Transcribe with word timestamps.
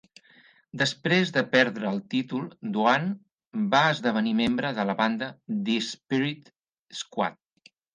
Després 0.81 1.33
de 1.35 1.43
perdre 1.51 1.91
el 1.91 1.99
títol, 2.15 2.49
Doane 2.79 3.69
va 3.77 3.85
esdevenir 3.93 4.35
membre 4.43 4.75
de 4.83 4.91
la 4.93 5.01
banda 5.05 5.33
The 5.71 5.81
Spirit 5.95 6.57
Squad. 7.07 7.43